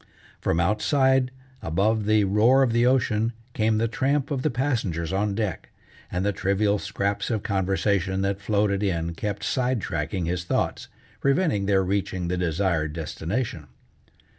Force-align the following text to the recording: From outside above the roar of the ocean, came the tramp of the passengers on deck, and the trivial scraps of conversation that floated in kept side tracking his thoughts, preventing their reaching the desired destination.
From 0.39 0.59
outside 0.59 1.29
above 1.61 2.05
the 2.07 2.23
roar 2.23 2.63
of 2.63 2.73
the 2.73 2.87
ocean, 2.87 3.33
came 3.53 3.77
the 3.77 3.87
tramp 3.87 4.31
of 4.31 4.41
the 4.41 4.49
passengers 4.49 5.13
on 5.13 5.35
deck, 5.35 5.69
and 6.11 6.25
the 6.25 6.31
trivial 6.33 6.79
scraps 6.79 7.29
of 7.29 7.43
conversation 7.43 8.21
that 8.23 8.41
floated 8.41 8.81
in 8.81 9.13
kept 9.13 9.43
side 9.43 9.79
tracking 9.79 10.25
his 10.25 10.43
thoughts, 10.43 10.87
preventing 11.19 11.67
their 11.67 11.83
reaching 11.83 12.29
the 12.29 12.37
desired 12.37 12.93
destination. 12.93 13.67